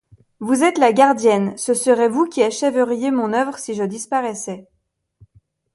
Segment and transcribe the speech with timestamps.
[0.39, 4.65] Vous êtes la gardienne, ce serait vous qui achèveriez mon œuvre, si je disparaissais.